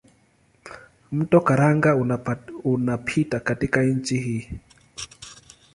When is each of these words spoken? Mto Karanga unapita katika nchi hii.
Mto 1.11 1.41
Karanga 1.41 1.95
unapita 2.65 3.39
katika 3.39 3.83
nchi 3.83 4.17
hii. 4.17 4.49